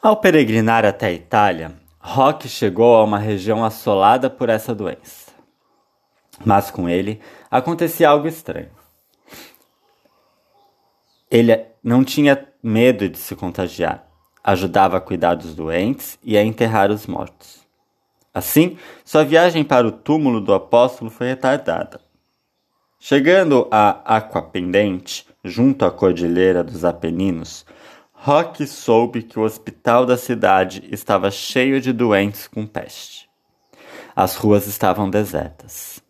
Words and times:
Ao 0.00 0.16
peregrinar 0.16 0.84
até 0.84 1.06
a 1.06 1.12
Itália, 1.12 1.74
Rock 1.98 2.48
chegou 2.48 2.94
a 2.94 3.02
uma 3.02 3.18
região 3.18 3.64
assolada 3.64 4.30
por 4.30 4.48
essa 4.48 4.72
doença. 4.72 5.32
Mas 6.46 6.70
com 6.70 6.88
ele 6.88 7.20
acontecia 7.50 8.08
algo 8.08 8.28
estranho. 8.28 8.70
Ele 11.28 11.66
não 11.82 12.04
tinha 12.04 12.46
medo 12.62 13.08
de 13.08 13.18
se 13.18 13.34
contagiar, 13.34 14.06
ajudava 14.44 14.98
a 14.98 15.00
cuidar 15.00 15.34
dos 15.34 15.52
doentes 15.52 16.16
e 16.22 16.38
a 16.38 16.44
enterrar 16.44 16.92
os 16.92 17.08
mortos. 17.08 17.66
Assim, 18.32 18.78
sua 19.04 19.24
viagem 19.24 19.64
para 19.64 19.88
o 19.88 19.92
túmulo 19.92 20.40
do 20.40 20.54
apóstolo 20.54 21.10
foi 21.10 21.26
retardada. 21.26 22.00
Chegando 23.00 23.66
a 23.68 24.16
Aquapendente, 24.16 25.26
junto 25.42 25.84
à 25.84 25.90
cordilheira 25.90 26.62
dos 26.62 26.84
Apeninos, 26.84 27.66
Rock 28.28 28.66
soube 28.66 29.22
que 29.22 29.38
o 29.38 29.42
hospital 29.42 30.04
da 30.04 30.14
cidade 30.14 30.86
estava 30.92 31.30
cheio 31.30 31.80
de 31.80 31.94
doentes 31.94 32.46
com 32.46 32.66
peste. 32.66 33.26
As 34.14 34.36
ruas 34.36 34.66
estavam 34.66 35.08
desertas. 35.08 36.02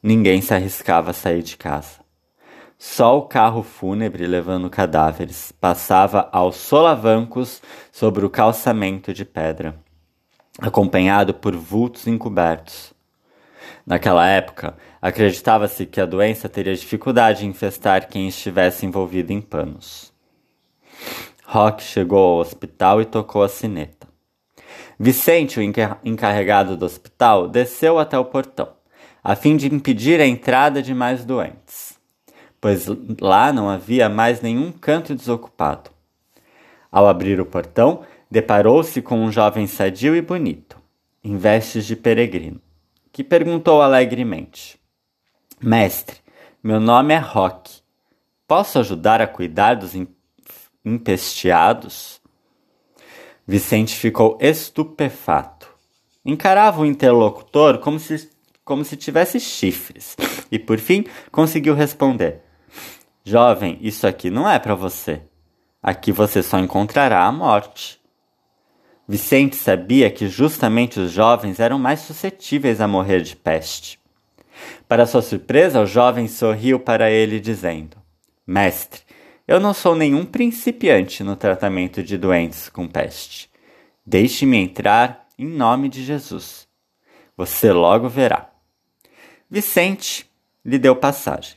Ninguém 0.00 0.40
se 0.40 0.54
arriscava 0.54 1.10
a 1.10 1.12
sair 1.12 1.42
de 1.42 1.56
casa. 1.56 1.98
Só 2.78 3.18
o 3.18 3.22
carro 3.22 3.64
fúnebre 3.64 4.24
levando 4.24 4.70
cadáveres 4.70 5.50
passava 5.50 6.28
aos 6.30 6.54
solavancos 6.54 7.60
sobre 7.90 8.24
o 8.24 8.30
calçamento 8.30 9.12
de 9.12 9.24
pedra, 9.24 9.74
acompanhado 10.60 11.34
por 11.34 11.56
vultos 11.56 12.06
encobertos. 12.06 12.94
Naquela 13.84 14.28
época, 14.28 14.76
acreditava-se 15.02 15.86
que 15.86 16.00
a 16.00 16.06
doença 16.06 16.48
teria 16.48 16.76
dificuldade 16.76 17.44
em 17.44 17.48
infestar 17.48 18.06
quem 18.06 18.28
estivesse 18.28 18.86
envolvido 18.86 19.32
em 19.32 19.40
panos. 19.40 20.16
Rock 21.50 21.82
chegou 21.82 22.18
ao 22.18 22.38
hospital 22.40 23.00
e 23.00 23.06
tocou 23.06 23.42
a 23.42 23.48
sineta. 23.48 24.06
Vicente, 25.00 25.58
o 25.58 25.62
encarregado 26.04 26.76
do 26.76 26.84
hospital, 26.84 27.48
desceu 27.48 27.98
até 27.98 28.18
o 28.18 28.24
portão, 28.26 28.68
a 29.24 29.34
fim 29.34 29.56
de 29.56 29.74
impedir 29.74 30.20
a 30.20 30.26
entrada 30.26 30.82
de 30.82 30.92
mais 30.92 31.24
doentes, 31.24 31.98
pois 32.60 32.84
lá 33.18 33.50
não 33.50 33.70
havia 33.70 34.10
mais 34.10 34.42
nenhum 34.42 34.70
canto 34.70 35.14
desocupado. 35.14 35.88
Ao 36.92 37.08
abrir 37.08 37.40
o 37.40 37.46
portão, 37.46 38.02
deparou-se 38.30 39.00
com 39.00 39.18
um 39.18 39.32
jovem 39.32 39.66
sadio 39.66 40.14
e 40.14 40.20
bonito, 40.20 40.76
em 41.24 41.38
vestes 41.38 41.86
de 41.86 41.96
peregrino, 41.96 42.60
que 43.10 43.24
perguntou 43.24 43.80
alegremente: 43.80 44.78
Mestre, 45.62 46.18
meu 46.62 46.78
nome 46.78 47.14
é 47.14 47.18
Rock. 47.18 47.80
Posso 48.46 48.78
ajudar 48.78 49.22
a 49.22 49.26
cuidar 49.26 49.76
dos 49.76 49.94
empesteados? 50.84 52.20
Vicente 53.46 53.94
ficou 53.94 54.36
estupefato. 54.40 55.68
Encarava 56.24 56.82
o 56.82 56.86
interlocutor 56.86 57.78
como 57.78 57.98
se, 57.98 58.30
como 58.64 58.84
se 58.84 58.96
tivesse 58.96 59.40
chifres 59.40 60.16
e, 60.52 60.58
por 60.58 60.78
fim, 60.78 61.06
conseguiu 61.30 61.74
responder: 61.74 62.42
Jovem, 63.24 63.78
isso 63.80 64.06
aqui 64.06 64.30
não 64.30 64.48
é 64.48 64.58
para 64.58 64.74
você. 64.74 65.22
Aqui 65.82 66.12
você 66.12 66.42
só 66.42 66.58
encontrará 66.58 67.24
a 67.24 67.32
morte. 67.32 67.98
Vicente 69.06 69.56
sabia 69.56 70.10
que 70.10 70.28
justamente 70.28 71.00
os 71.00 71.10
jovens 71.10 71.60
eram 71.60 71.78
mais 71.78 72.00
suscetíveis 72.00 72.78
a 72.78 72.86
morrer 72.86 73.22
de 73.22 73.34
peste. 73.34 73.98
Para 74.86 75.06
sua 75.06 75.22
surpresa, 75.22 75.80
o 75.80 75.86
jovem 75.86 76.28
sorriu 76.28 76.78
para 76.78 77.10
ele, 77.10 77.40
dizendo: 77.40 77.96
Mestre, 78.46 79.00
eu 79.48 79.58
não 79.58 79.72
sou 79.72 79.96
nenhum 79.96 80.26
principiante 80.26 81.24
no 81.24 81.34
tratamento 81.34 82.02
de 82.02 82.18
doentes 82.18 82.68
com 82.68 82.86
peste. 82.86 83.50
Deixe-me 84.04 84.58
entrar 84.58 85.26
em 85.38 85.46
nome 85.46 85.88
de 85.88 86.04
Jesus. 86.04 86.68
Você 87.34 87.72
logo 87.72 88.10
verá. 88.10 88.50
Vicente 89.48 90.30
lhe 90.62 90.78
deu 90.78 90.94
passagem. 90.94 91.56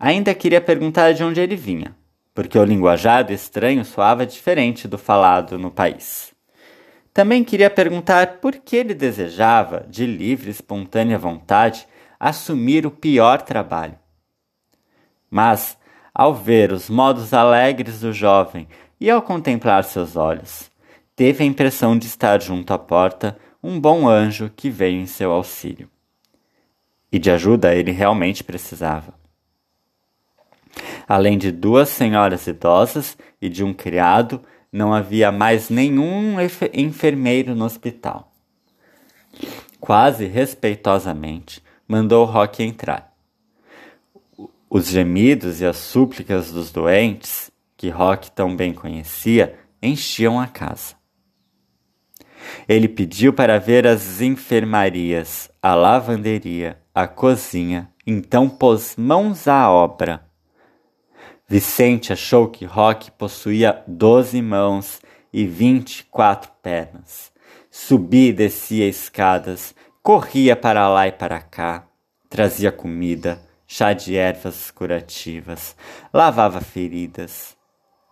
Ainda 0.00 0.34
queria 0.34 0.60
perguntar 0.60 1.12
de 1.12 1.22
onde 1.22 1.40
ele 1.40 1.54
vinha, 1.54 1.96
porque 2.34 2.58
o 2.58 2.64
linguajado 2.64 3.32
estranho 3.32 3.84
soava 3.84 4.26
diferente 4.26 4.88
do 4.88 4.98
falado 4.98 5.56
no 5.56 5.70
país. 5.70 6.34
Também 7.14 7.44
queria 7.44 7.70
perguntar 7.70 8.40
por 8.40 8.56
que 8.56 8.74
ele 8.74 8.94
desejava, 8.94 9.86
de 9.88 10.04
livre 10.04 10.48
e 10.48 10.50
espontânea 10.50 11.16
vontade, 11.16 11.86
assumir 12.18 12.84
o 12.84 12.90
pior 12.90 13.42
trabalho. 13.42 13.96
Mas 15.30 15.78
ao 16.18 16.34
ver 16.34 16.72
os 16.72 16.88
modos 16.88 17.34
alegres 17.34 18.00
do 18.00 18.10
jovem 18.10 18.66
e 18.98 19.10
ao 19.10 19.20
contemplar 19.20 19.84
seus 19.84 20.16
olhos. 20.16 20.70
Teve 21.14 21.44
a 21.44 21.46
impressão 21.46 21.96
de 21.98 22.06
estar 22.06 22.40
junto 22.40 22.72
à 22.72 22.78
porta 22.78 23.36
um 23.62 23.78
bom 23.78 24.08
anjo 24.08 24.50
que 24.56 24.70
veio 24.70 24.98
em 24.98 25.04
seu 25.04 25.30
auxílio. 25.30 25.90
E 27.12 27.18
de 27.18 27.30
ajuda 27.30 27.74
ele 27.74 27.90
realmente 27.90 28.42
precisava. 28.42 29.12
Além 31.06 31.36
de 31.36 31.52
duas 31.52 31.90
senhoras 31.90 32.46
idosas 32.46 33.18
e 33.40 33.50
de 33.50 33.62
um 33.62 33.74
criado, 33.74 34.42
não 34.72 34.94
havia 34.94 35.30
mais 35.30 35.68
nenhum 35.68 36.36
enfermeiro 36.72 37.54
no 37.54 37.66
hospital. 37.66 38.32
Quase 39.78 40.24
respeitosamente, 40.24 41.62
mandou 41.86 42.24
Roque 42.24 42.62
entrar. 42.62 43.05
Os 44.68 44.88
gemidos 44.88 45.60
e 45.60 45.66
as 45.66 45.76
súplicas 45.76 46.50
dos 46.50 46.72
doentes, 46.72 47.50
que 47.76 47.88
Rock 47.88 48.30
tão 48.32 48.56
bem 48.56 48.74
conhecia, 48.74 49.58
enchiam 49.80 50.40
a 50.40 50.46
casa. 50.46 50.96
Ele 52.68 52.88
pediu 52.88 53.32
para 53.32 53.58
ver 53.58 53.86
as 53.86 54.20
enfermarias, 54.20 55.50
a 55.62 55.74
lavanderia, 55.74 56.80
a 56.94 57.06
cozinha, 57.06 57.92
então 58.06 58.48
pôs 58.48 58.96
mãos 58.96 59.46
à 59.46 59.70
obra. 59.70 60.26
Vicente 61.48 62.12
achou 62.12 62.48
que 62.48 62.64
Rock 62.64 63.10
possuía 63.12 63.84
doze 63.86 64.42
mãos 64.42 65.00
e 65.32 65.46
vinte 65.46 66.00
e 66.00 66.04
quatro 66.04 66.50
pernas. 66.60 67.30
Subia 67.70 68.30
e 68.30 68.32
descia 68.32 68.88
escadas, 68.88 69.74
corria 70.02 70.56
para 70.56 70.88
lá 70.88 71.06
e 71.06 71.12
para 71.12 71.40
cá, 71.40 71.86
trazia 72.28 72.72
comida, 72.72 73.45
chá 73.66 73.92
de 73.92 74.16
ervas 74.16 74.70
curativas, 74.70 75.76
lavava 76.12 76.60
feridas, 76.60 77.56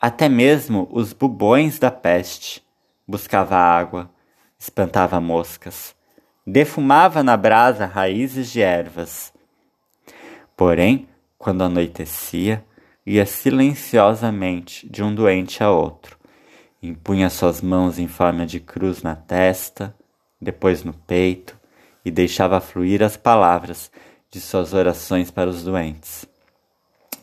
até 0.00 0.28
mesmo 0.28 0.88
os 0.92 1.12
bubões 1.12 1.78
da 1.78 1.90
peste, 1.90 2.62
buscava 3.06 3.56
água, 3.56 4.10
espantava 4.58 5.20
moscas, 5.20 5.94
defumava 6.46 7.22
na 7.22 7.36
brasa 7.36 7.84
raízes 7.84 8.50
de 8.50 8.62
ervas. 8.62 9.32
Porém, 10.56 11.08
quando 11.36 11.64
anoitecia, 11.64 12.64
ia 13.04 13.26
silenciosamente 13.26 14.88
de 14.88 15.02
um 15.02 15.14
doente 15.14 15.62
a 15.62 15.70
outro, 15.70 16.18
impunha 16.82 17.28
suas 17.28 17.60
mãos 17.60 17.98
em 17.98 18.06
forma 18.06 18.46
de 18.46 18.60
cruz 18.60 19.02
na 19.02 19.16
testa, 19.16 19.94
depois 20.40 20.84
no 20.84 20.92
peito, 20.92 21.58
e 22.04 22.10
deixava 22.10 22.60
fluir 22.60 23.02
as 23.02 23.16
palavras 23.16 23.90
de 24.30 24.40
suas 24.40 24.72
orações 24.72 25.30
para 25.30 25.50
os 25.50 25.64
doentes. 25.64 26.24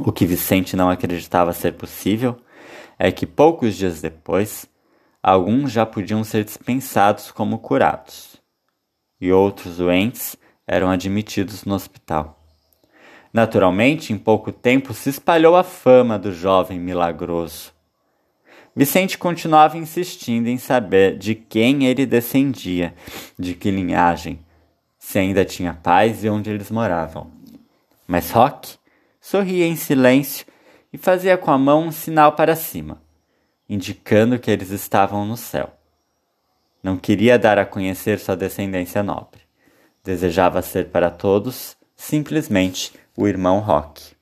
O 0.00 0.10
que 0.10 0.26
Vicente 0.26 0.74
não 0.74 0.90
acreditava 0.90 1.52
ser 1.52 1.72
possível 1.72 2.36
é 2.98 3.12
que 3.12 3.26
poucos 3.26 3.76
dias 3.76 4.00
depois, 4.00 4.66
alguns 5.22 5.70
já 5.70 5.84
podiam 5.84 6.24
ser 6.24 6.44
dispensados 6.44 7.30
como 7.30 7.58
curados, 7.58 8.40
e 9.20 9.32
outros 9.32 9.76
doentes 9.76 10.36
eram 10.66 10.90
admitidos 10.90 11.64
no 11.64 11.74
hospital. 11.74 12.40
Naturalmente, 13.32 14.12
em 14.12 14.18
pouco 14.18 14.52
tempo 14.52 14.94
se 14.94 15.10
espalhou 15.10 15.56
a 15.56 15.64
fama 15.64 16.18
do 16.18 16.32
jovem 16.32 16.78
milagroso. 16.78 17.72
Vicente 18.76 19.18
continuava 19.18 19.76
insistindo 19.76 20.48
em 20.48 20.56
saber 20.56 21.18
de 21.18 21.34
quem 21.34 21.84
ele 21.84 22.06
descendia, 22.06 22.94
de 23.38 23.54
que 23.54 23.70
linhagem, 23.70 24.38
se 25.04 25.18
ainda 25.18 25.44
tinha 25.44 25.74
paz 25.74 26.24
e 26.24 26.30
onde 26.30 26.48
eles 26.48 26.70
moravam. 26.70 27.30
Mas 28.06 28.30
Rock 28.30 28.78
sorria 29.20 29.66
em 29.66 29.76
silêncio 29.76 30.46
e 30.90 30.96
fazia 30.96 31.36
com 31.36 31.50
a 31.50 31.58
mão 31.58 31.88
um 31.88 31.92
sinal 31.92 32.32
para 32.32 32.56
cima, 32.56 33.02
indicando 33.68 34.38
que 34.38 34.50
eles 34.50 34.70
estavam 34.70 35.26
no 35.26 35.36
céu. 35.36 35.74
Não 36.82 36.96
queria 36.96 37.38
dar 37.38 37.58
a 37.58 37.66
conhecer 37.66 38.18
sua 38.18 38.34
descendência 38.34 39.02
nobre. 39.02 39.42
Desejava 40.02 40.62
ser 40.62 40.88
para 40.88 41.10
todos 41.10 41.76
simplesmente 41.94 42.94
o 43.14 43.28
irmão 43.28 43.60
Rock. 43.60 44.13